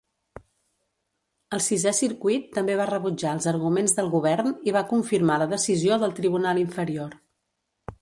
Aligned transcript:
El 1.57 1.61
Sisè 1.65 1.93
Circuit 1.97 2.49
també 2.57 2.79
va 2.81 2.89
rebutjar 2.93 3.35
els 3.39 3.47
arguments 3.53 3.95
del 4.01 4.11
Govern 4.17 4.53
i 4.71 4.77
va 4.81 4.85
confirmar 4.95 5.41
la 5.45 5.53
decisió 5.57 6.05
del 6.07 6.21
tribunal 6.23 6.67
inferior. 6.69 7.19